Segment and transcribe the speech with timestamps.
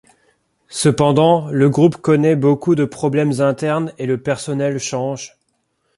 [0.71, 5.37] Cependant, le groupe connait beaucoup de problèmes internes et le personnel change.